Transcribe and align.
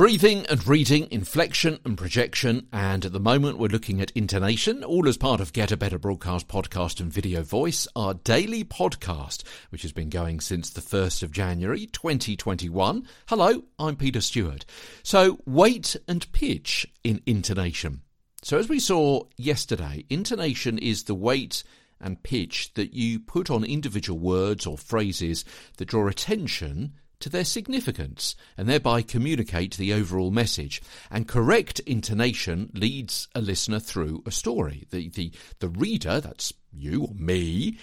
Breathing 0.00 0.46
and 0.46 0.66
reading, 0.66 1.08
inflection 1.10 1.78
and 1.84 1.98
projection, 1.98 2.66
and 2.72 3.04
at 3.04 3.12
the 3.12 3.20
moment 3.20 3.58
we're 3.58 3.68
looking 3.68 4.00
at 4.00 4.10
intonation, 4.12 4.82
all 4.82 5.06
as 5.06 5.18
part 5.18 5.42
of 5.42 5.52
Get 5.52 5.70
a 5.70 5.76
Better 5.76 5.98
Broadcast 5.98 6.48
podcast 6.48 7.00
and 7.00 7.12
video 7.12 7.42
voice, 7.42 7.86
our 7.94 8.14
daily 8.14 8.64
podcast, 8.64 9.42
which 9.68 9.82
has 9.82 9.92
been 9.92 10.08
going 10.08 10.40
since 10.40 10.70
the 10.70 10.80
1st 10.80 11.22
of 11.22 11.32
January 11.32 11.84
2021. 11.84 13.06
Hello, 13.28 13.64
I'm 13.78 13.96
Peter 13.96 14.22
Stewart. 14.22 14.64
So, 15.02 15.38
weight 15.44 15.96
and 16.08 16.32
pitch 16.32 16.86
in 17.04 17.20
intonation. 17.26 18.00
So, 18.42 18.56
as 18.56 18.70
we 18.70 18.80
saw 18.80 19.24
yesterday, 19.36 20.06
intonation 20.08 20.78
is 20.78 21.04
the 21.04 21.14
weight 21.14 21.62
and 22.00 22.22
pitch 22.22 22.72
that 22.74 22.94
you 22.94 23.20
put 23.20 23.50
on 23.50 23.64
individual 23.64 24.18
words 24.18 24.66
or 24.66 24.78
phrases 24.78 25.44
that 25.76 25.88
draw 25.88 26.08
attention 26.08 26.94
to 27.20 27.28
their 27.28 27.44
significance 27.44 28.34
and 28.56 28.68
thereby 28.68 29.02
communicate 29.02 29.76
the 29.76 29.92
overall 29.92 30.30
message. 30.30 30.82
And 31.10 31.28
correct 31.28 31.78
intonation 31.80 32.70
leads 32.74 33.28
a 33.34 33.40
listener 33.40 33.78
through 33.78 34.22
a 34.26 34.30
story. 34.30 34.86
The, 34.90 35.08
the, 35.10 35.32
the 35.58 35.68
reader, 35.68 36.20
that's 36.20 36.52
you 36.72 37.04
or 37.04 37.14
me, 37.14 37.78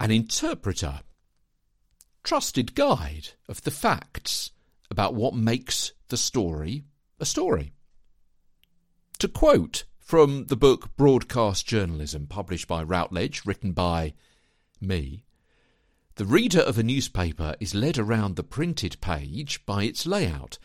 an 0.00 0.10
interpreter, 0.10 1.00
trusted 2.24 2.74
guide 2.74 3.28
of 3.48 3.62
the 3.62 3.70
facts 3.70 4.50
about 4.90 5.14
what 5.14 5.34
makes 5.34 5.92
the 6.08 6.16
story 6.16 6.84
a 7.20 7.24
story. 7.24 7.72
To 9.20 9.28
quote 9.28 9.84
from 10.12 10.44
the 10.44 10.56
book 10.56 10.94
Broadcast 10.98 11.66
Journalism, 11.66 12.26
published 12.26 12.68
by 12.68 12.82
Routledge, 12.82 13.46
written 13.46 13.72
by 13.72 14.12
me, 14.78 15.24
the 16.16 16.26
reader 16.26 16.60
of 16.60 16.76
a 16.76 16.82
newspaper 16.82 17.54
is 17.60 17.74
led 17.74 17.96
around 17.96 18.36
the 18.36 18.42
printed 18.42 19.00
page 19.00 19.64
by 19.64 19.84
its 19.84 20.04
layout. 20.04 20.58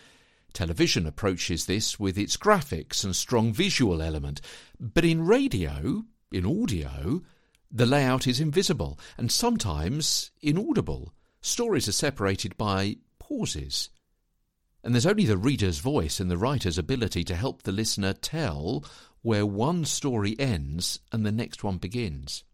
Television 0.51 1.07
approaches 1.07 1.65
this 1.65 1.97
with 1.97 2.17
its 2.17 2.35
graphics 2.35 3.05
and 3.05 3.15
strong 3.15 3.53
visual 3.53 4.01
element, 4.01 4.41
but 4.81 5.05
in 5.05 5.25
radio, 5.25 6.03
in 6.29 6.45
audio, 6.45 7.21
the 7.71 7.85
layout 7.85 8.27
is 8.27 8.41
invisible 8.41 8.99
and 9.17 9.31
sometimes 9.31 10.29
inaudible. 10.41 11.13
Stories 11.39 11.87
are 11.87 11.93
separated 11.93 12.57
by 12.57 12.97
pauses. 13.17 13.91
And 14.83 14.93
there's 14.93 15.05
only 15.05 15.25
the 15.25 15.37
reader's 15.37 15.79
voice 15.79 16.19
and 16.19 16.29
the 16.29 16.37
writer's 16.37 16.77
ability 16.77 17.23
to 17.25 17.35
help 17.35 17.63
the 17.63 17.71
listener 17.71 18.11
tell 18.11 18.83
where 19.27 19.45
one 19.45 19.83
story 19.83 20.37
ends 20.39 21.01
and 21.11 21.25
the 21.25 21.31
next 21.33 21.61
one 21.61 21.77
begins. 21.77 22.45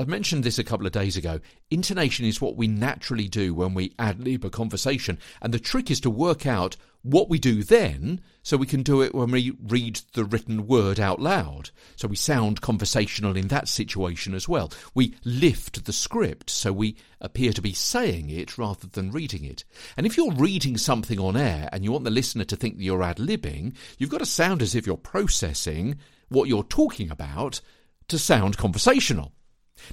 I 0.00 0.04
mentioned 0.04 0.44
this 0.44 0.58
a 0.58 0.64
couple 0.64 0.86
of 0.86 0.92
days 0.92 1.18
ago. 1.18 1.40
Intonation 1.70 2.24
is 2.24 2.40
what 2.40 2.56
we 2.56 2.66
naturally 2.66 3.28
do 3.28 3.52
when 3.52 3.74
we 3.74 3.92
ad 3.98 4.18
lib 4.18 4.46
a 4.46 4.48
conversation, 4.48 5.18
and 5.42 5.52
the 5.52 5.58
trick 5.58 5.90
is 5.90 6.00
to 6.00 6.08
work 6.08 6.46
out 6.46 6.78
what 7.02 7.28
we 7.28 7.38
do 7.38 7.62
then 7.62 8.22
so 8.42 8.56
we 8.56 8.66
can 8.66 8.82
do 8.82 9.02
it 9.02 9.14
when 9.14 9.30
we 9.30 9.54
read 9.62 10.00
the 10.14 10.24
written 10.24 10.66
word 10.66 10.98
out 10.98 11.20
loud. 11.20 11.68
So 11.96 12.08
we 12.08 12.16
sound 12.16 12.62
conversational 12.62 13.36
in 13.36 13.48
that 13.48 13.68
situation 13.68 14.32
as 14.32 14.48
well. 14.48 14.72
We 14.94 15.16
lift 15.22 15.84
the 15.84 15.92
script 15.92 16.48
so 16.48 16.72
we 16.72 16.96
appear 17.20 17.52
to 17.52 17.60
be 17.60 17.74
saying 17.74 18.30
it 18.30 18.56
rather 18.56 18.86
than 18.86 19.12
reading 19.12 19.44
it. 19.44 19.64
And 19.98 20.06
if 20.06 20.16
you're 20.16 20.32
reading 20.32 20.78
something 20.78 21.20
on 21.20 21.36
air 21.36 21.68
and 21.72 21.84
you 21.84 21.92
want 21.92 22.04
the 22.04 22.10
listener 22.10 22.44
to 22.44 22.56
think 22.56 22.78
that 22.78 22.84
you're 22.84 23.02
ad 23.02 23.18
libbing, 23.18 23.76
you've 23.98 24.08
got 24.08 24.20
to 24.20 24.26
sound 24.26 24.62
as 24.62 24.74
if 24.74 24.86
you're 24.86 24.96
processing 24.96 25.98
what 26.30 26.48
you're 26.48 26.64
talking 26.64 27.10
about 27.10 27.60
to 28.08 28.18
sound 28.18 28.56
conversational. 28.56 29.34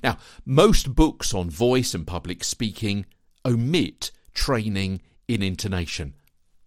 Now, 0.03 0.17
most 0.45 0.95
books 0.95 1.33
on 1.33 1.49
voice 1.49 1.93
and 1.93 2.05
public 2.05 2.43
speaking 2.43 3.05
omit 3.45 4.11
training 4.33 5.01
in 5.27 5.41
intonation. 5.41 6.13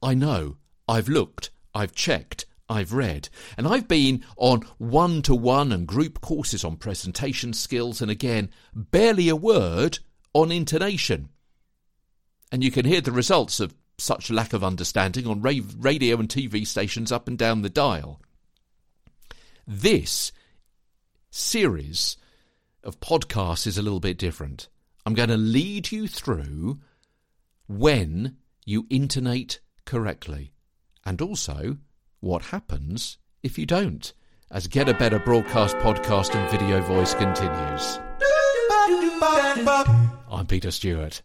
I 0.03 0.15
know, 0.15 0.57
I've 0.89 1.09
looked, 1.09 1.51
I've 1.75 1.95
checked, 1.95 2.47
I've 2.69 2.93
read, 2.93 3.29
and 3.57 3.67
I've 3.67 3.89
been 3.89 4.25
on 4.36 4.63
one 4.79 5.23
to 5.23 5.35
one 5.35 5.73
and 5.73 5.86
group 5.86 6.20
courses 6.20 6.64
on 6.64 6.77
presentation 6.77 7.53
skills, 7.53 8.01
and 8.01 8.11
again, 8.11 8.51
barely 8.75 9.29
a 9.29 9.36
word 9.36 9.98
on 10.33 10.53
intonation. 10.53 11.29
And 12.53 12.64
you 12.64 12.70
can 12.70 12.86
hear 12.86 13.01
the 13.01 13.13
results 13.13 13.61
of 13.61 13.75
such 13.98 14.30
lack 14.30 14.53
of 14.53 14.64
understanding 14.64 15.27
on 15.27 15.42
radio 15.42 16.19
and 16.19 16.29
TV 16.29 16.67
stations 16.67 17.13
up 17.13 17.29
and 17.29 17.36
down 17.36 17.63
the 17.63 17.69
dial. 17.69 18.20
This 19.67 20.33
series 21.30 22.17
of 22.85 23.01
podcasts 23.01 23.67
is 23.67 23.79
a 23.79 23.83
little 23.83 24.01
bit 24.01 24.18
different. 24.18 24.68
I'm 25.05 25.14
going 25.14 25.29
to 25.29 25.36
lead 25.36 25.92
you 25.92 26.07
through 26.08 26.80
when 27.67 28.36
you 28.64 28.86
intonate 28.91 29.61
correctly 29.85 30.52
and 31.05 31.20
also 31.20 31.79
what 32.20 32.42
happens 32.46 33.18
if 33.42 33.58
you 33.58 33.67
don't 33.67 34.13
as 34.51 34.67
Get 34.67 34.89
a 34.89 34.95
Better 34.95 35.18
Broadcast 35.18 35.77
podcast 35.77 36.35
and 36.35 36.51
video 36.51 36.80
voice 36.80 37.14
continues. 37.14 38.01
I'm 40.30 40.47
Peter 40.47 40.70
Stewart. 40.70 41.23